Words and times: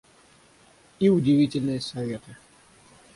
И 0.97 1.09
удивительные 1.09 1.79
советы. 1.79 2.35